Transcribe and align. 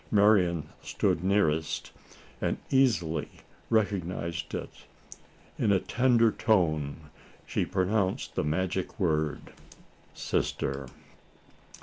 Marian 0.09 0.67
stood 0.81 1.23
nearest, 1.23 1.91
and 2.41 2.57
easily 2.71 3.29
recognised 3.69 4.51
it. 4.55 4.87
In 5.59 5.71
a 5.71 5.79
tender 5.79 6.31
tone 6.31 7.11
she 7.45 7.65
pronounced 7.67 8.33
the 8.33 8.43
magic 8.43 8.99
word: 8.99 9.53
"Sister!" 10.15 10.87